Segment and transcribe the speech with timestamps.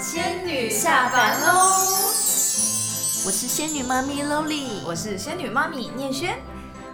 [0.00, 1.52] 仙女下凡喽！
[3.26, 6.38] 我是仙女妈咪 Loli，我是仙女妈咪念轩，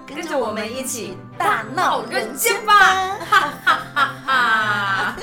[0.05, 3.17] 跟着我们一起大闹人间吧！
[3.31, 5.17] 哈哈哈哈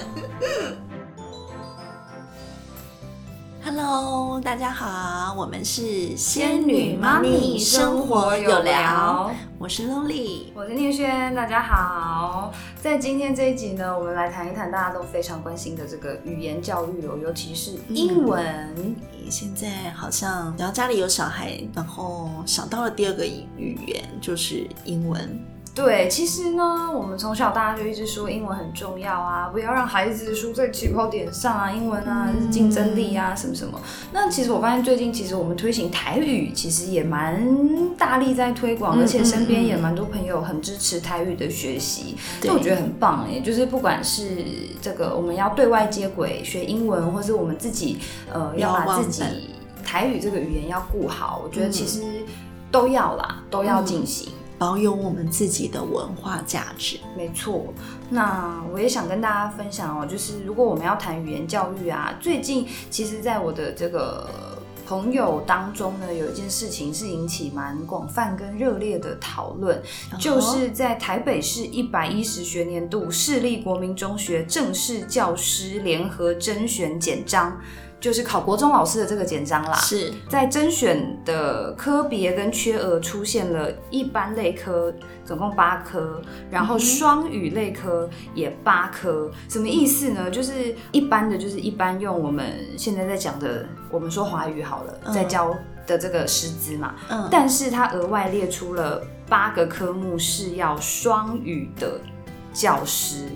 [3.65, 9.29] ！Hello，大家好，我们是仙女妈咪生活有聊，
[9.63, 10.47] 我是 Loli。
[10.53, 12.53] 我是念轩，大家好。
[12.81, 18.93] 在今天这一集呢，我们来谈一谈大家都非常关心的这个语言教育哦，尤其是英文。
[19.29, 25.41] 现在好像只要家里有小孩，然后想到了第二个语言就是英文。
[25.75, 33.81] 对，其实呢，我们从小大家就一直说英文很重要啊，不要让孩子输在起跑点上啊，英文啊是竞争力啊，什么什么。
[34.11, 43.39] 那其实我发现最近其实我们推行台语，其实也蛮大力在推广，而且身边也蛮多朋友很支持台语的学习，这我觉得很棒哎。
[43.39, 44.45] 就是不管是
[44.79, 47.97] 这个我们要对外接轨学英文，或是我们自己
[48.31, 49.23] 呃要把自己
[49.83, 52.03] 台语这个语言要顾好，我觉得其实
[52.71, 54.31] 都要啦，都要进行。
[54.63, 57.65] 保有我们自己的文化价值，没错。
[58.09, 64.25] 那我也想跟大家分享哦，就是如果我们要谈语言教育啊，最近其实在我的这个
[64.87, 69.83] 朋友当中呢，有一件事情是引起蛮广泛跟热烈的讨论，
[70.17, 77.59] 就是在台北市一百一十学年度市立国民中学正式教师联合甄选简章。
[78.03, 80.11] 就是考国中老师的这个简章啦，是。
[80.27, 90.29] 在甄选的科别跟缺额出现了一般类科总共八科，然后双语类科也八科，什么意思呢？
[90.29, 92.45] 就是一般的就是一般用我们
[92.77, 95.55] 现在在讲的，我们说华语好了，在教
[95.87, 102.01] 的这个师资嘛，嗯，但是它额外列出了八个科目是要双语的
[102.51, 103.27] 教师。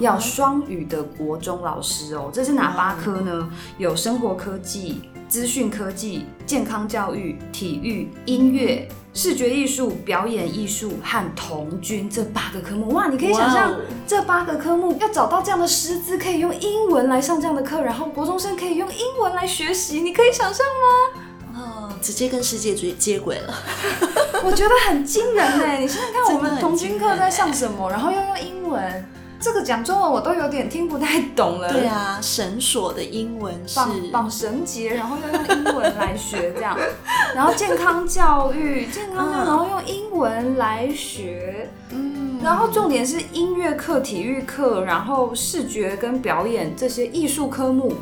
[0.00, 3.48] 要双语的国中老师哦，这是哪八科呢？
[3.78, 12.90] 有生活科技、资讯科技、健康教育、体育、音乐、视觉艺术、表演艺术和童军这八个科目。
[12.92, 13.74] 哇，你可以想象
[14.06, 21.22] 这八个科目要找到这样的师资，可以用英文来上这样的课，然后国中生可以用英文来学习，你可以想象吗？
[21.58, 23.54] 哦，直接跟世界接接轨了，
[24.44, 25.78] 我觉得很惊人哎！
[25.78, 29.04] 你想想看， 我们童军课在上什么，然后要用英文。
[29.46, 31.72] 这个讲中文我都有点听不太懂了。
[31.72, 36.76] 对啊，绳索的英文是绑绑绳结，然后要用英文来学这样。
[37.32, 41.70] 然后健康教育，健康教育，然后用英文来学。
[41.90, 42.40] 嗯。
[42.42, 47.92] 然后重点是音乐课、体育课，然后视觉跟表演这些艺术科目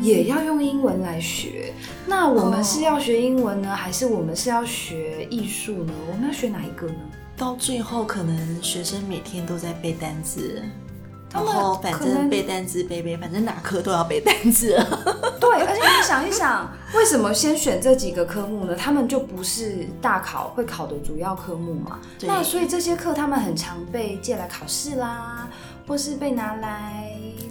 [0.00, 1.72] 也要用英文来学。
[2.06, 5.92] 那我们是要学英文呢，还是我们是要学艺术呢？
[6.08, 6.94] 我们要学哪一个呢？
[7.36, 10.62] 到最后，可能学生每天都在背单词，
[11.34, 14.68] 然后反正背单词背背，反正哪科都要背单词。
[15.40, 18.74] 对，而且你想一想，为什么先选这几个科目呢？
[18.76, 21.98] 他们就不是大考会考的主要科目嘛。
[22.22, 25.48] 那所以这些课他们很常被借来考试啦，
[25.86, 27.03] 或是被拿来。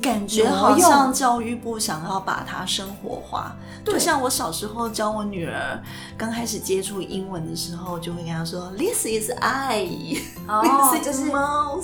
[0.03, 3.55] 感觉好像教育部想要把它生活化，
[3.85, 5.81] 就像我小时候教我女儿
[6.17, 11.21] 刚开始接触英文的时候，就会跟她说：“This is eye，哦，就是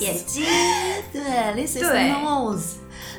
[0.03, 0.44] 眼睛，
[1.13, 2.74] 对，This is nose，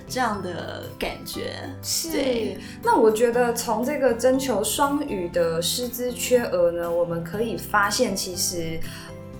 [0.06, 1.54] 这样的感觉。
[1.82, 2.60] 是。
[2.82, 8.78] 那我觉得从这个征求双语的师资缺额呢，我们可以发现其实。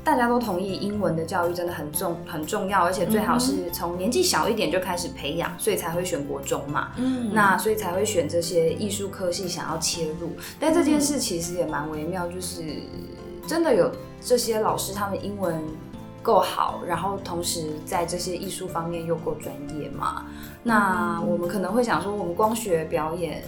[0.02, 6.92] 大家都同意，英文的教育真的很重很重要，而且最好是从年纪小一点就开始培养，所以才会选国中嘛。
[6.96, 10.30] 嗯，那所以才会选这些艺术科系想要切入。
[10.58, 12.62] 但这件事其实也蛮微妙，就是
[13.46, 13.90] 真的有
[14.22, 15.62] 这些老师，他们英文
[16.22, 20.24] 够好，然后同时在这些艺术方面又够专业嘛？
[20.62, 23.42] 那我们可能会想说，我们光学表演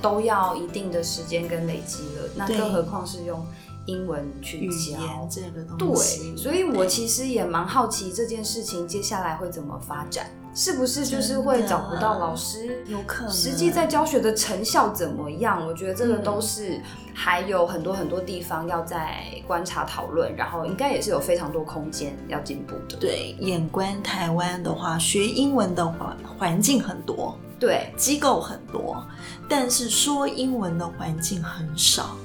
[0.00, 3.46] 都要一定的时间跟累积了，那更何况是用。
[3.86, 12.84] 英文去教这个东西，对，所以我其实也蛮好奇这件事情接下来会怎么发展，是不是就是会找不到老师？
[12.86, 13.32] 有可能。
[13.32, 15.66] 实际在教学的成效怎么样？
[15.66, 16.80] 我觉得这个都是
[17.14, 22.96] 还有很多很多地方要在观察讨论，然后应该也是有非常多空间要进步的。
[22.98, 29.04] 对，眼观台湾的话，学英文的环环境很多，对，机构很多，
[29.48, 32.16] 但是说英文的环境很少。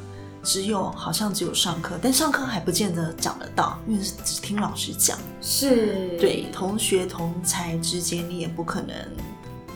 [0.45, 5.18] 只有好像只有上课，但上课还不见得讲得到，因为只听老师讲。
[5.42, 8.95] 是，对，同学同才之间你也不可能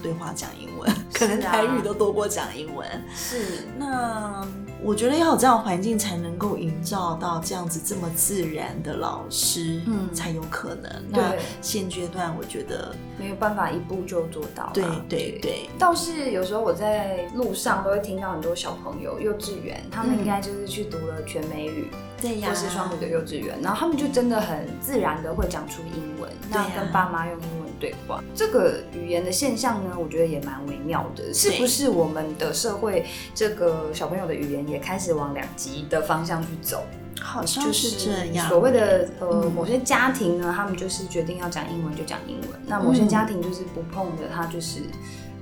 [0.03, 2.87] 对话讲英文，可能台语都多过讲英文。
[3.15, 4.47] 是，那
[4.81, 10.89] 我觉得要有这样环境，才能够营造到这样子这么自然的老师，嗯，才有可能。
[11.09, 14.71] 那现阶段我觉得没有办法一步就做到。
[14.73, 21.91] 对对对，倒是有时候我在路上都会听到很多小朋友，幼稚园他们应该就是去读了全美语，
[22.21, 28.23] 对呀，或是双语的幼稚园，然后他们就真的很自然的会讲出英文，那跟爸妈用英文对话。
[28.35, 34.67] 这个语言的现象呢，我觉得也蛮微妙的，是不是我们的社会这个小朋友的语言？
[34.67, 36.83] 也开始往两极的方向去走，
[37.21, 38.47] 好像是这样。
[38.47, 44.81] 所谓的呃，某些家庭呢，他们就是决定要讲英文就讲英文；那某些家庭就是不碰的，他就是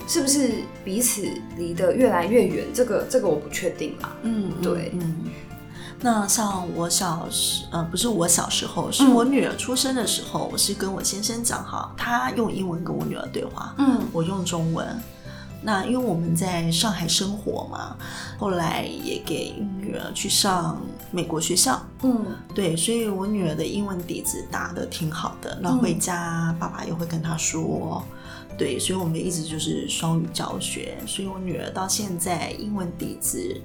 [0.08, 0.52] 是不是
[0.86, 2.66] 彼此离得越来越远？
[2.74, 4.16] 这个这个我不确定啦。
[4.22, 5.26] 嗯，对，嗯。
[6.00, 14.88] 那像我小时，呃，不是我小时候，是我女儿出生的时候，我是跟我先生讲哈，他用英文跟我女儿对话，嗯，我用中文。
[15.60, 17.98] 那因为我们在上海生活嘛，
[18.38, 20.80] 后来也给女儿去上
[21.10, 25.58] 美国学校，嗯，对，所以我女儿的英文底子打得挺好的。
[25.60, 28.04] 那回家爸爸也会跟她说，
[28.56, 33.60] 对，所以我们一直就是双语教学，所以我女儿到现在英文底子。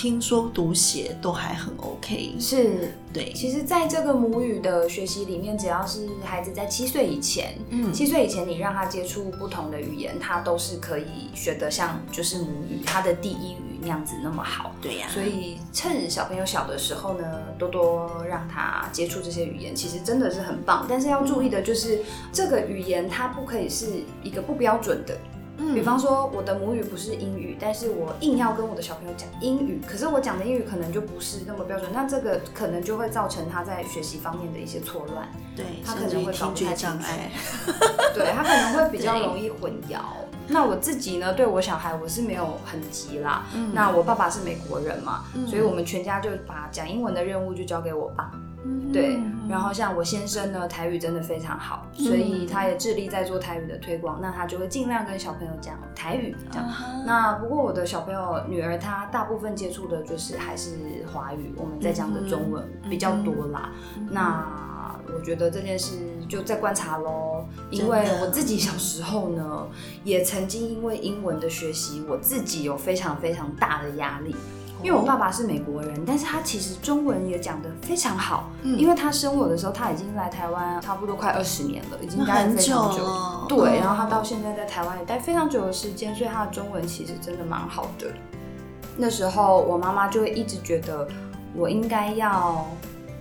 [0.00, 3.34] 听说读写都还很 OK，是对。
[3.34, 14.74] 其实，在这个母语的学习里面，只要是孩子在七岁以前，嗯，七岁以前你让他接触不同的语言，他都是可以学得像就是母语他的第一语那样子那么好。
[14.80, 15.06] 对呀。
[15.10, 17.22] 所以趁小朋友小的时候呢，
[17.58, 20.86] 多多让他接触这些语言，其实真的是很棒。
[20.88, 22.00] 但是要注意的就是，
[22.32, 25.14] 这个语言它不可以是一个不标准的。
[25.74, 37.30] 比方说，我的母语不是英语，但是我硬要跟我的小朋友讲英语，可是我讲的英语可能就不是那么标准，那这个可能就会造成他在学习方面的一些错乱，对他可能会听觉障碍，
[38.14, 40.00] 对他可能会比较容易混淆。
[40.50, 48.30] 那我自己呢，对我小孩我是没有很急啦，那我爸爸是美国人嘛，所以我们全家就把讲英文的任务就交给我爸。
[48.92, 49.18] 对，
[49.48, 54.18] 然后像我先生呢，台语真的非常好，所以他也致力在做台语的推广。
[54.20, 56.36] 那他就会尽量跟小朋友讲台语。
[56.50, 56.68] 这样。
[57.06, 60.76] 那不过我的小朋友女儿，她大部分接触的就是还是
[61.10, 63.70] 华语，我们在讲的中文比较多啦。
[64.10, 64.44] 那
[65.16, 65.96] 我觉得这件事
[66.30, 69.66] 就在观察喽，因为我自己小时候呢，
[70.04, 74.34] 也曾经因为英文的学习，我自己有非常非常大的压力。
[74.82, 78.48] 因为我爸爸是美国人，但是他其实中文也讲得非常好。
[78.62, 83.44] 嗯，因为他生我的时候，他已经来台湾差不多快二十年了，已经待很久了。
[83.46, 88.06] 对，然后他到现在在台湾也待非常久的时间，所以他的中文其实真的蛮好的。
[88.96, 91.06] 那时候我妈妈就会一直觉得
[91.54, 92.66] 我应该要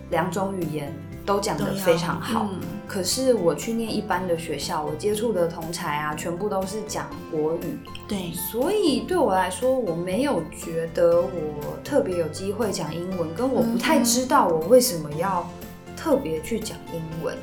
[0.09, 0.93] 两种语言
[1.25, 2.49] 都讲得非常好。
[2.87, 7.77] 可是我去念一般的学校，我接触的同才啊，全部都是讲国语。
[8.07, 15.47] 对，所以对我来说，我没有觉得我特别有机会讲英文，跟我不太知道我为什么要
[15.95, 17.37] 特别去讲英文。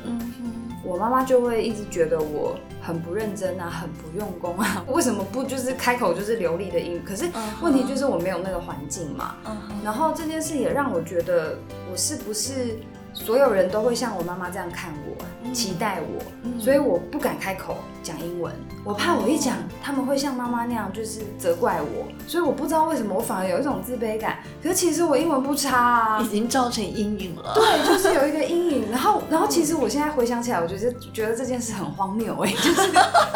[0.87, 7.01] 我妈妈就会一直觉得我很不认真啊，很不用功啊， 为什么不就是开口就是流利的英语？
[7.05, 7.25] 可是
[7.61, 9.35] 问题就是我没有那个环境嘛。
[9.83, 11.57] 然后这件事也让我觉得，
[11.91, 12.77] 我是不是？
[13.13, 18.53] 所有人都会像我妈妈这样看我，期待我，所以我不敢开口讲英文，
[18.83, 24.39] 我怕我一讲，他们会像妈妈那样就是责怪我，所以我不知道为什么我反而有一种自卑感。
[24.61, 27.53] 可是其实我英文不差啊，已经造成阴影了。
[27.53, 28.89] 对，就是有一个阴影。
[28.91, 32.91] 然后，然后其实我现在回想起来，我觉得觉得这件事很荒谬哎， 就是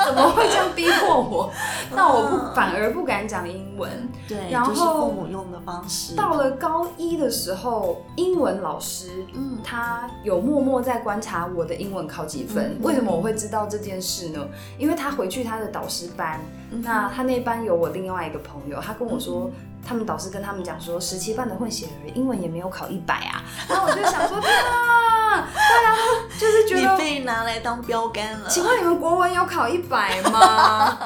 [0.06, 1.52] 怎么会这样逼迫我？
[1.96, 3.90] 那我不反而不敢讲英文。
[4.28, 6.16] 对，然后父母用的方式。
[6.16, 9.58] 到了高一的时候，英文老师，嗯。
[9.64, 12.78] 他有默默在观察我的英文考几分？
[12.82, 14.48] 为什么我会知道这件事呢？
[14.78, 16.40] 因为他回去他的导师班，
[16.70, 19.52] 那他那班有我另外一个朋友，他跟我说，
[19.86, 23.44] 他们导师跟他们讲说，十七班的混血儿英文也没有考一百啊。
[23.70, 25.96] 然后我就想说，对啊，对啊，
[26.40, 28.50] 就是觉得被拿来当标杆了。
[28.50, 30.98] 请问你们国文有考一百吗？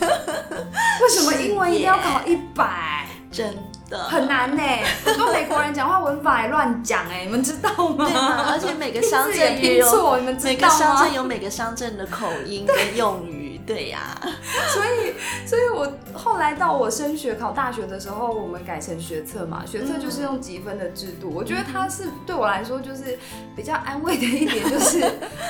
[1.02, 3.06] 为什么英文一定要考一百？
[3.30, 3.54] 真。
[3.90, 4.62] 很难呢，
[5.04, 8.06] 很多美国人讲话文法还乱讲哎， 你们知道吗？
[8.08, 10.54] 对啊，而且每个乡镇也有，你们知道吗？
[10.54, 13.33] 每个乡镇有每个乡镇的口音跟用语。
[13.66, 14.14] 对呀，
[14.74, 21.30] 所以，所以我后来到我升学考大学的时候，我们改成学测嘛，学测就是用积分的制度。
[21.30, 23.18] 我觉得它是对我来说就是
[23.56, 25.02] 比较安慰的一点，就是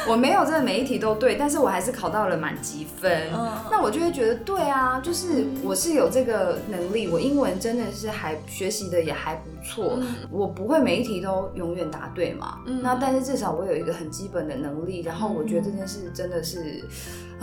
[0.08, 3.28] 我没有真的每一题都对，但是我还是考到了满积分。
[3.70, 9.98] 那我就会觉得，对啊，就是我是有这个能力，我英文真的是还学习的也还不错。
[10.30, 16.84] 我不会每一题都永远答对嘛，那但是至少我有一个很基本的能力，然后我觉得这件事真的是。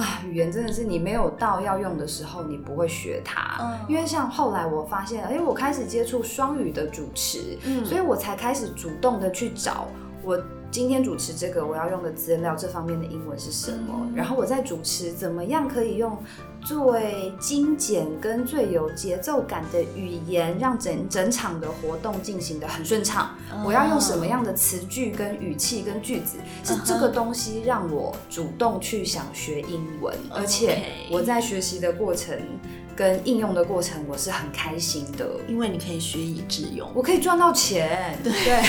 [0.02, 3.58] 啊，语言真的是你没有到要用的时候，你不会学它。
[3.62, 9.88] 嗯，因为像后来我发现，哎，我开始接触双语的主持，嗯，所以我才开始主动的去找
[10.24, 10.42] 我。
[10.72, 14.10] 今天主持这个我要用的资料，这方面的英文是什么？
[14.16, 16.18] 然后我在主持怎么样可以用
[16.64, 23.30] 最精简跟最有节奏感的语言，让整整场的活动进行的很顺畅？
[23.66, 26.38] 我要用什么样的词句跟语气跟句子？
[26.64, 32.38] 是这个东西让我主动去想学英文，而且我在学习的过程。
[32.96, 38.18] 跟应用的过程，我是很开心的，因为你可以学以致用，我可以赚到钱。
[38.24, 38.32] 对，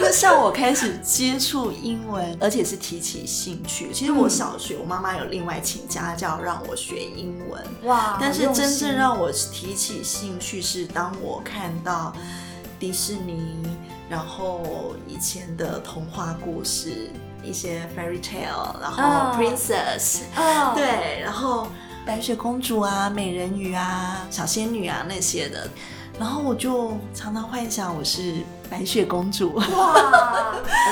[0.00, 3.92] 那像我开始接触英文，而且是提起兴趣。
[3.92, 7.62] 其实我小学，我妈妈有另外请家教让我学英文。
[7.84, 8.16] 哇！
[8.20, 12.14] 但是真正让我提起兴趣是当我看到
[12.78, 13.56] 迪士尼，
[14.08, 17.10] 然后以前的童话故事。
[17.42, 20.20] 一些 fairy tale，然后 princess，
[20.74, 21.66] 对，然后
[22.06, 25.68] 白雪公主啊、美人鱼啊、小仙女啊那些的，
[26.18, 28.36] 然后我就常常幻想我是。
[28.72, 29.62] 白雪公主哇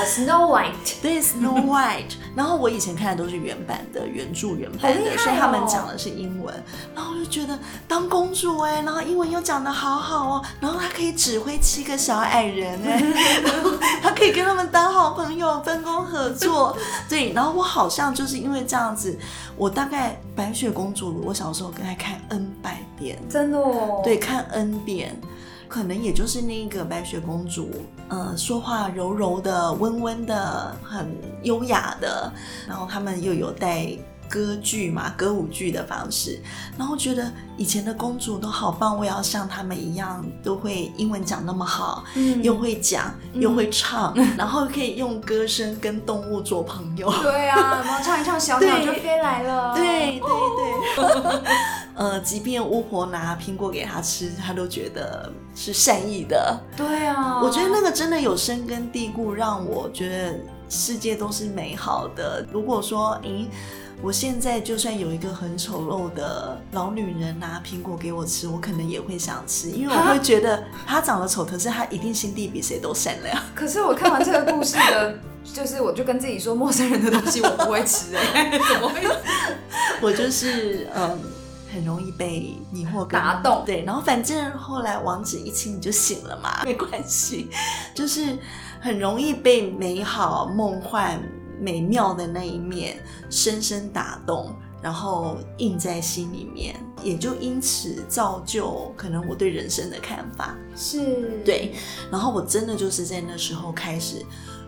[0.05, 2.13] ，Snow White， 对，Snow White。
[2.35, 6.53] 然后我以前看的都是原版的，原著原版的，所以他们讲的是英文。
[6.93, 7.57] 然后我就觉得
[7.87, 13.03] 当公主哎，然后英文又讲的好好哦，然后她可以指挥七个小矮人哎，
[14.03, 16.77] 她可以跟他们当好朋友，分工合作。
[17.09, 19.17] 对，然后我好像就是因为这样子，
[19.57, 25.19] 我大概白雪公主，我小时候跟她看 N 百遍，真的哦，对，看 N 遍。
[25.71, 27.69] 可能也就是那个白雪公主，
[28.09, 31.09] 呃，说话柔柔的、温温的、很
[31.43, 32.29] 优雅的，
[32.67, 33.87] 然后他们又有带
[34.29, 36.41] 歌剧嘛、歌舞剧的方式，
[36.77, 47.09] 然后觉得以前的公主都好棒，我要像他们一样，都会英文讲那么好，嗯，又会讲又会唱， 然后可以用歌声跟动物做朋友。
[47.21, 49.73] 对啊，然后唱一唱，小鸟就飞来了。
[49.73, 51.41] 对对对。
[51.93, 56.57] 呃，即便巫婆拿苹果给他吃，他都觉得是善意的。
[56.75, 62.45] 对啊，我觉得那个真的有深根蒂固，让我觉得世界都是美好的。
[62.51, 63.47] 如果说，咦，
[64.01, 73.37] 我现在就算有一个很丑陋的老女人拿苹果给我吃，我可能也会想吃，因为我会觉得她长得丑，可是她一定心地比谁都善良。
[73.53, 79.01] 可是我看完这个故事的，就是我就跟自己说，陌生人的东西我不会吃，哎， 怎么会？
[80.01, 81.19] 我就是嗯。
[81.71, 87.49] 很容易被迷惑打动，对，然后反正后来王子一亲你就醒了嘛， 没关系，
[87.95, 88.37] 就是
[88.79, 91.21] 很容易被美好、梦幻、
[91.59, 101.73] 美妙的那一面深深打动，然后印在心里面，也就因此造就可能我对人生的看法是对，
[102.11, 104.25] 然后我真的就是在那时候开始。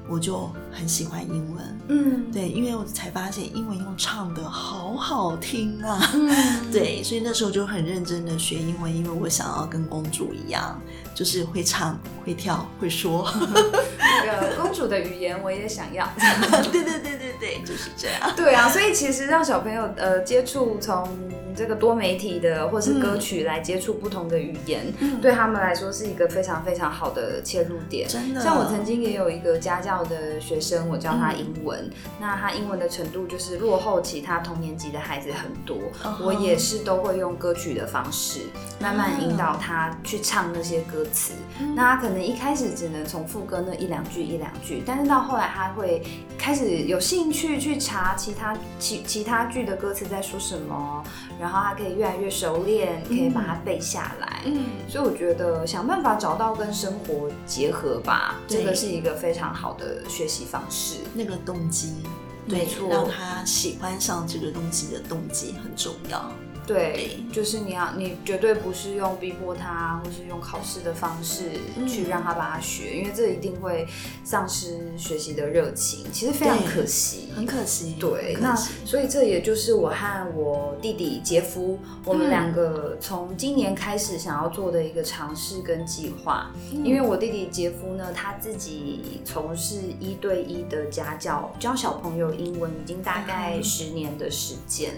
[0.10, 6.30] 我就很喜欢英文，嗯，对，因为我才发现英文用唱的好好听啊，嗯，
[6.72, 10.78] 对，所以那时候就很认真的学英文，因为我想要跟公主一样，
[11.16, 13.32] 就是会唱、会跳、会说。
[13.40, 16.06] 那个 公主的语言我也想要。
[16.70, 18.36] 对对对对对，就是这样。
[18.36, 21.08] 对啊，所以其实让小朋友呃接触从
[21.56, 28.08] 这个多媒体的或是歌曲来接触不同的语言，对他们来说是一个非常非常好的切入点。
[28.08, 29.93] 真的，像我曾经也有一个家教。
[30.02, 35.78] 的学生，我教他英文，那他英文的程度就是落后其他同年级的孩子很多。
[36.24, 38.44] 我也是都会用歌曲的方式，
[38.80, 41.34] 慢慢引导他去唱那些歌词。
[41.76, 46.02] 那他可能一开始只能从副歌那一两句一两句，但是到后来他会
[46.38, 51.04] 开始有兴趣去查其他其其他句的歌词在说什么，
[51.38, 54.42] 然后他可以越来越熟练，可以把它背下来。
[54.46, 60.98] 嗯，所以我觉得想办法找到跟生活结合吧，这个是一个非常好的学习方式。
[61.14, 61.94] 那个动机，
[62.46, 66.32] 没错，让他喜欢上这个东西的动机很重要。
[66.66, 71.52] 对，就是你要，你绝对不是用逼迫他，或是用考试的方式
[71.88, 73.86] 去让他把它学，因为这一定会
[74.24, 77.96] 丧失学习的热情，其实非常可惜，很可惜。
[78.00, 86.50] 对，那所以这也就是我和我弟弟杰夫，我们两个从今年开始想要做的一个尝试跟计划。
[86.72, 94.94] 因为我弟弟杰夫呢，他自己从事一对一的家教，教小朋友英文已经大概十年的时间。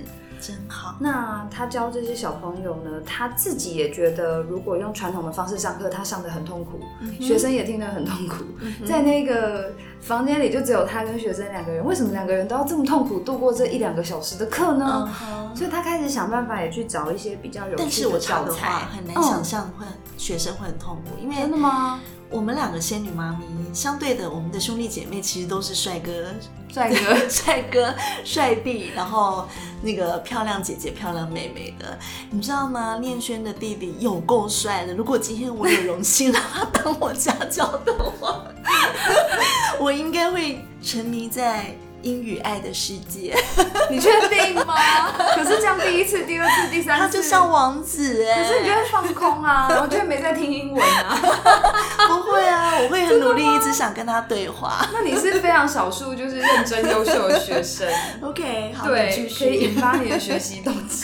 [0.45, 0.95] 真好。
[0.99, 3.01] 那他教这些小朋友呢？
[3.05, 6.79] 他自己也觉得，如果用传统的方式上课，他上的很痛苦，
[7.19, 8.43] 学生也听得很痛苦。
[8.85, 11.83] 在那个房间里，就只有他跟学生两个人。
[11.83, 15.09] 为什么两个人都要这么痛苦度过这一两个小时的课呢？
[15.55, 18.85] 所以他开始想办法，也去找一些比较有趣的教材。
[18.93, 19.85] 很难想象会
[20.17, 21.99] 学生会很痛苦，因为真的吗？
[22.35, 26.11] 我们两个仙女妈咪，相对的，我们的兄弟姐妹其实都是帅哥、
[26.67, 29.47] 帅哥、 帅哥、帅弟，然后
[29.81, 31.97] 那个漂亮姐姐、漂亮妹妹的，
[32.29, 32.97] 你知道吗？
[32.99, 34.93] 念轩的弟弟有够帅的。
[34.93, 38.43] 如果今天我有荣幸让他当我家教的话，
[39.79, 41.73] 我应该会沉迷在。
[42.05, 43.35] 英语爱的世界，
[43.89, 44.75] 你确定吗？
[45.35, 48.43] 可是这样第一次、第二次、第三次，他就像王子哎。
[48.43, 51.17] 可是你就会放空啊，我觉得没在听英文啊。
[52.07, 54.87] 不会啊，我会很努力，一直想跟他对话。
[54.93, 57.87] 那你是非常少数就是认真优秀的学生。
[58.21, 61.03] OK，好，对，可以引发你的学习动机。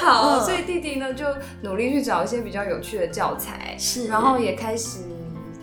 [0.00, 1.26] 好，所以弟弟呢就
[1.60, 5.00] 努力去找一些比较有趣的教材，是，然后也开始。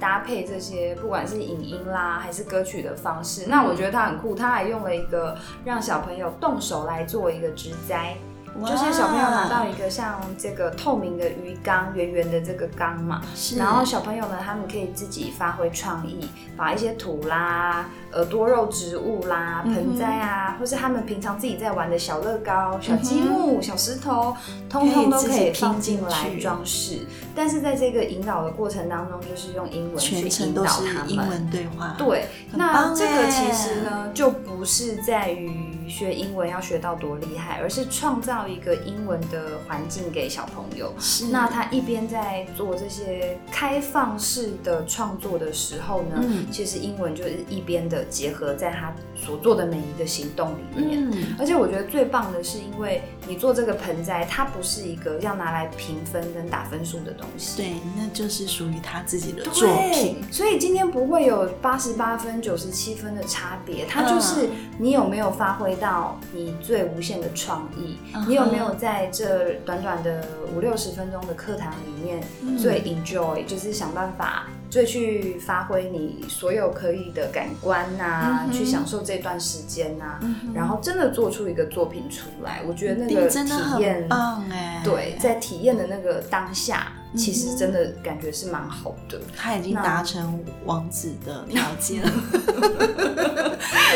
[0.01, 8.17] 搭配这些，不管是影音啦，还是歌曲的方式，那我觉得它很酷，它还用了一个让小朋友动手来做一个植栽。
[8.59, 13.21] 就是小朋友拿到一个像这个透明的鱼缸，圆圆的这个缸嘛，
[13.57, 24.35] 然后小朋友呢，他们可以自己发挥创意，把一些土啦、呃多肉植物啦、盆栽啊，或是他们平常自己在玩的小乐高、小积木、小石头，
[24.69, 26.99] 通通都可以放进来装饰。
[27.33, 31.09] 但是在这个引导的过程当中，就是用英文去引导他们。
[31.09, 31.95] 英文对话。
[31.97, 35.80] 对，那这个其实呢，就不是在于。
[35.91, 40.93] 学英文要学到多厉害，而是创造一个英文的环境给小朋友。
[40.97, 51.11] 是，那他一边在做这些开放式的创作的时候呢，其实英文就是一边的结合在他所做的每一个行动里面。
[51.11, 57.57] 嗯，而且我觉得最棒的是，因为你做这个盆栽，它不是一个要拿来评分跟打分数的东西。
[57.57, 60.23] 对，那就是属于他自己的作品。
[60.31, 65.75] 所以今天不会有八十八分、九十七分的差别，它就是你有没有发挥。
[65.81, 67.97] 到你最无限的创意，
[68.27, 70.23] 你有没有在这短短的
[70.55, 72.23] 五六十分钟的课堂里面
[72.57, 80.17] 最 enjoy，就是想办法最去发挥你所有可以的感官呐，去享受这段时间呐，
[80.53, 82.61] 然后真的做出一个作品出来。
[82.65, 86.93] 我觉得那个体验棒哎，对，在体验的那个当下。
[87.13, 92.01] 其实真的感觉是蛮好的，他已经达成王子的条件，
[92.31, 92.39] 这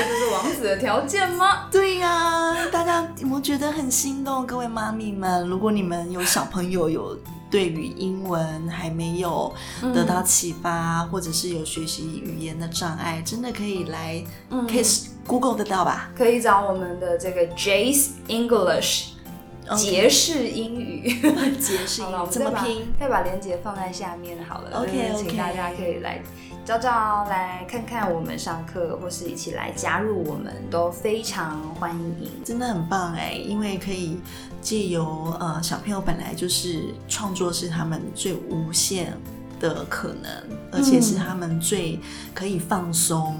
[0.03, 1.69] 就是王子的条件吗？
[1.71, 7.17] 对呀，大家我觉得很心动，各位妈咪们，如果你们有小朋友有
[7.55, 9.49] 对于英文还没有
[9.93, 14.21] 得到启发，或者是有学习语言的障碍，真的可以来，
[14.67, 14.83] 可以
[15.25, 16.11] Google 得到吧？
[16.17, 19.11] 可以找我们的这个 Jace English。
[19.77, 21.09] 杰式英语，
[21.57, 22.93] 杰式英语 怎么拼？
[22.99, 24.81] 再把链接放在下面好了。
[24.81, 26.21] OK OK，请大家可以来
[26.65, 32.43] 找找，来看看我们上课，或是一起来加入，我们都非常欢迎。
[32.43, 34.17] 真的很棒哎，因为可以
[34.61, 39.15] 借由呃小朋友本来就是创作是他们最无限
[39.59, 40.31] 的可能，
[40.71, 41.99] 而且是他们最
[42.33, 43.37] 可以放松，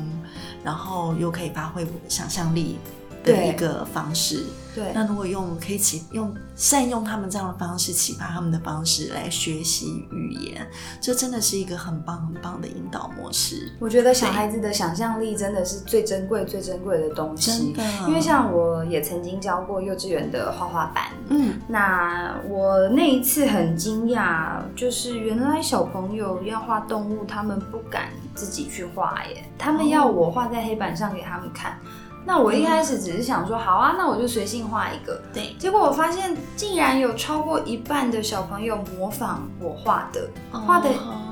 [0.64, 2.78] 然后又可以发挥想象力
[3.26, 4.46] 的一个方式。
[4.76, 10.68] 对，那如果用可以启用善用他们这样的方式启发他们的方式来学习语言，
[11.00, 13.72] 这真的是一个很棒很棒的引导模式。
[13.80, 17.74] 我觉得小孩子的想象力真的是最珍贵最珍贵的东西。
[18.06, 31.80] 因为像我也曾经教过幼稚园的画画班，嗯，那我那一次很惊讶，就是原来小朋友要画动物，他们不敢自己去画耶，他们要我画在黑板上给他们看。
[32.26, 35.22] 那我一开始只是想说，好啊，那我就随性画一个。
[35.32, 40.90] 对，结果我发现竟然有超过一半的小朋友模仿我画的，画的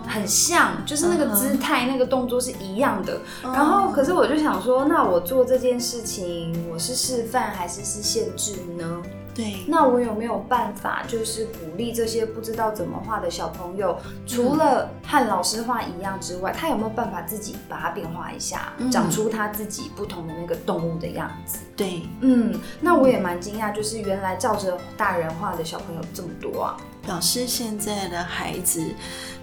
[0.08, 3.20] 很像，就是那个姿态、那个动作是一样的。
[3.42, 9.02] 然后，可是我就想说，那我做这件事情，我是示范还是是限制呢？
[9.36, 21.60] 对，那我有没有办法，就是鼓励这些不知道怎么画的小朋友，除了和老师画一样之外，他有没有办法自己把它变化一下，长出他自己不同的那个动物的样子？
[21.76, 26.78] 对，嗯，那我也蛮惊讶，就是原来照着大人画的小朋友这么多啊。
[27.06, 28.82] 表示现在的孩子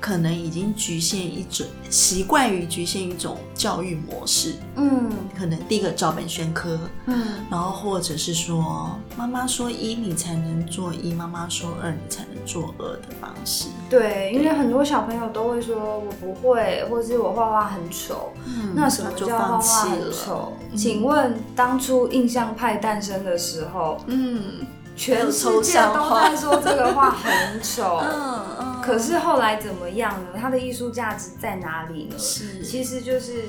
[0.01, 13.67] 可能已经局限一种习惯于局限一种教育模式，嗯，可能第一个照本宣科，嗯，然后或者是说妈妈说一你才能做一，妈妈说二你才能做二的方式。
[13.91, 18.33] 对，因为很多小朋友都会说我不会，或是我画画很丑，
[18.75, 20.53] 那什么叫画画很丑？
[20.75, 24.67] 请问当初印象派诞生的时候，嗯。
[24.97, 30.39] 全世界都在说这个画很丑，嗯嗯，可是后来怎么样呢？
[30.39, 32.19] 它的艺术价值在哪里呢？
[32.19, 33.45] 是，其实就是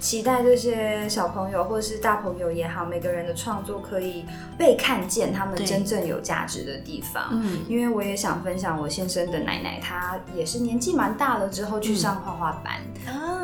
[0.00, 4.26] 期待这些小朋友或者是大朋友也好，每个人的创作可以
[4.58, 7.28] 被看见，他们真正有价值的地方。
[7.30, 12.74] 嗯，因为我也想分享我先生的奶奶，她也是年纪蛮大了之后去上画画班。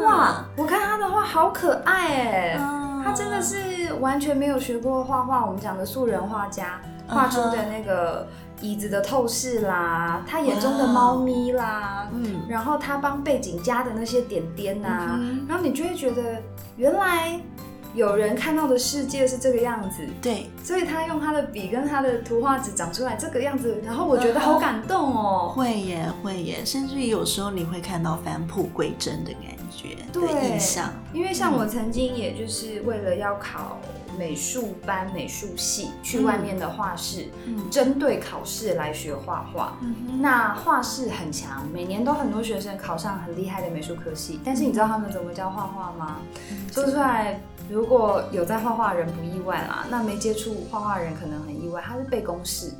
[0.02, 2.60] 哇，我看她的画好可爱哎，
[3.04, 8.26] 她真的是完全没有学过画画，我们讲的素人画家画出的那个。
[8.60, 15.16] 椅子的透视啦，他眼中的猫咪啦，嗯，然后他帮背景加的那些点点呐，
[15.48, 16.42] 然后你就会觉得
[16.76, 17.40] 原来
[17.94, 33.78] 有人看到的世界是这个样子，对，所以他用他的笔跟他的图画纸长出来这个样子，然后我觉得好感动哦， 会耶会耶，甚至于有时候你会看到返璞归真的感觉的印象，因为像我曾经也就是为了要考。
[34.18, 37.28] 美术班、美术系去外面的画室，
[37.70, 39.78] 针对考试来学画画。
[40.20, 44.40] 那画室很强，每年都很多学生考上很厉害的美术科系。
[44.44, 46.16] 但是你知道他们怎么教画画吗？
[46.72, 52.72] 说出来，如果有在画画人不意外啦，那没接触画画人可能很意外，他是背公式。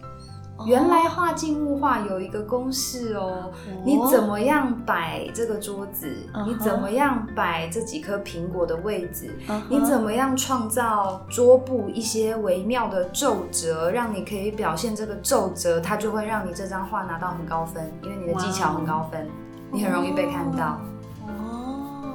[0.67, 3.51] 原来画静物画有一个公式哦，
[3.85, 6.11] 你怎么样摆这个桌子？
[6.47, 9.31] 你怎么样摆这几颗苹果的位置？
[9.69, 19.29] 你怎么样创造桌布一些微妙的皱褶，让你可以表现这个皱褶，它就会让你这张画拿到很高分，因为你的技巧很高分，
[19.71, 20.81] 你很容易被看到。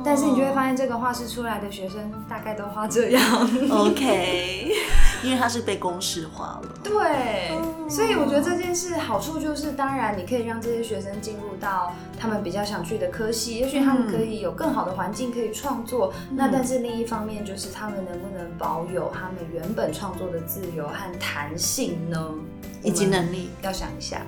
[0.04, 3.50] 哦，但是你就会发现这个画室出来的学生大概都画这样。
[3.70, 4.72] OK。
[5.24, 7.50] 因为它是被公式化了，对，
[7.90, 16.14] 所以我觉得这件事好处就是，当然你可以让这些学生进入到他们比较想去的科系，也许他们可以有更好的环境可以创作。
[16.30, 22.20] 那但是另一方面就是他们能不能保有他们原本创作的自由和弹性呢？
[22.84, 24.22] 以及能力，要想一下。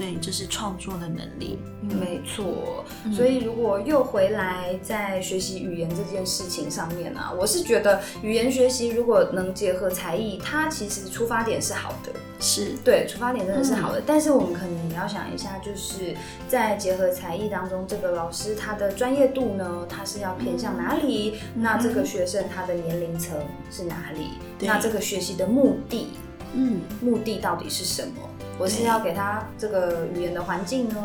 [0.00, 2.82] 对，这是创作的能力，没错。
[3.12, 12.10] 所以如果又回来在学习语言这件事情上面呢，我是觉得语言学习如果能结合才艺，它其实出发点是好的，
[12.40, 14.02] 是对，出发点真的是好的。
[14.06, 16.16] 但是我们可能也要想一下，就是
[16.48, 21.34] 在结合才艺当中，这个老师他的专业度呢，他是要偏向哪里？
[21.54, 23.36] 那这个学生他的年龄层
[23.70, 24.28] 是哪里？
[24.60, 26.06] 那这个学习的目的，
[26.54, 28.29] 嗯，目的到底是什么？
[28.60, 30.96] 我是要给他这个语言的环境呢？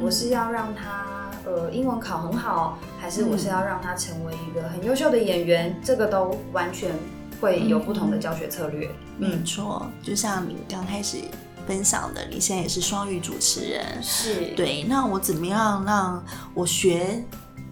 [0.00, 5.76] 我是要让他呃英文考很好，还是我是要让他成为一个很优秀的演员？
[5.82, 6.92] 这个都完全
[7.40, 8.88] 会有不同的教学策略。
[9.18, 11.16] 没错，就像你刚开始
[11.66, 14.84] 分享的，你现在也是双语主持人，是对。
[14.84, 17.20] 那我怎么样让我学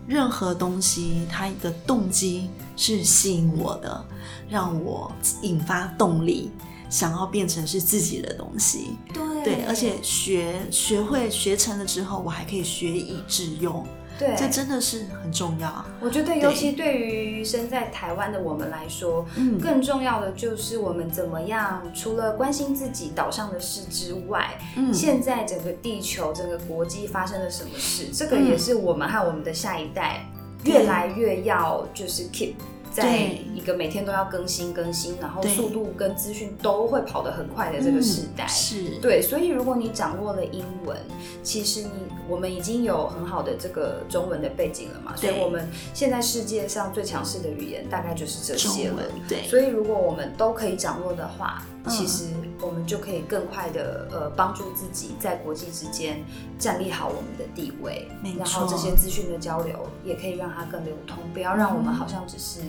[0.09, 4.05] 任何东西，它的动机是吸引我的，
[4.49, 5.13] 让我
[5.43, 6.51] 引发动力？
[6.91, 9.23] 想要变成是自己的东西，对。
[9.43, 13.83] 对，而且学学会学成了之后，我还可以学以致用，
[14.19, 15.83] 对，这真的是很重要。
[15.99, 30.23] 我觉得，尤其对于身在台湾的我们来说，嗯，更重要的就是我们怎么样，除了关心自己岛上的事之外，嗯，现在整个地球、整个国际发生了什么事，这个也是我们和我们的下一代
[30.65, 32.53] 越来越要就是 keep。
[32.91, 33.19] 在
[33.55, 38.99] 一个每天都要更新更新，然后速度跟资讯都会跑得很快的这个时代，是。
[39.01, 40.97] 对，所以如果你掌握了英文，
[41.43, 41.91] 其实你
[42.29, 52.25] 我们已经有很好的这个中文的背景了嘛，所以我们现在世界上最强势的语言大概就是这些了，对，所以如果我们都可以掌握的话，其实
[52.61, 56.25] 我们就可以更快的呃帮助自己在国际之间
[56.59, 62.61] 站立好我们的地位，然后这些资讯的交流也可以让它更流通，不要让我们好像只是。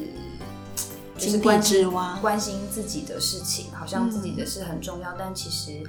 [1.18, 1.88] 就是关心
[2.20, 5.88] 关心自己的事情，好像自己的事很重要，但其实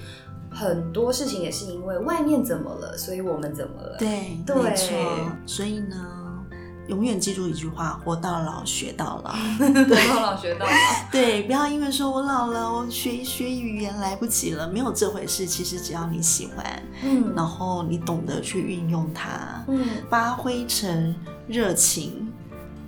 [0.51, 3.97] 很多事情也是因为外面怎么了，所以我们怎么了？
[3.97, 4.95] 对，没错。
[5.47, 6.22] 所以呢，
[6.93, 9.33] 永远记住一句话：活到老，学到老。
[9.59, 10.73] 活到老，学到老。
[11.11, 15.47] 对，不要因为说我老了，我学学语言来不及了，没有这回事。
[15.47, 21.15] 其实只要你喜欢，嗯，然后你懂得去运用它，嗯，发挥成
[21.49, 22.32] 热情。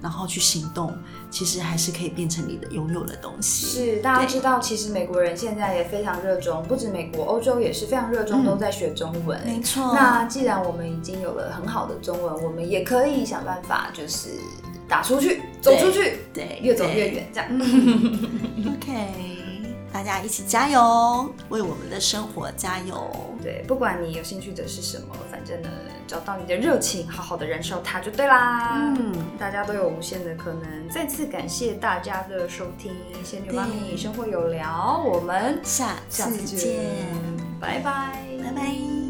[0.05, 0.95] 然后去行动，
[1.31, 3.67] 其实还是可以变成你的拥有的东西。
[3.67, 9.41] 是，大家知道，其实美国人现在也非常热衷，不止美国，欧洲也是非常热衷，都在学中文。
[9.47, 9.95] 没错。
[9.95, 14.29] 那既然我们已经有了很好的中文，我们也可以想办法，就是
[14.87, 17.49] 打出去，走出去，对，越走越远，这样。
[18.77, 19.34] OK。
[19.95, 23.09] 大家一起加油，为我们的生活加油。
[23.41, 25.69] 对，不管你有兴趣的是什么，反正呢，
[26.05, 28.93] 找到你的热情，好好的燃烧它就对啦。
[28.99, 30.89] 嗯，大家都有无限的可能。
[30.91, 36.83] 再次感谢大家的收听，仙女妈咪生活有聊，我们下次见，
[37.61, 39.04] 拜拜，拜拜。